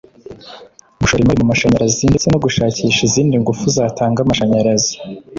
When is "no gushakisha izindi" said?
2.29-3.35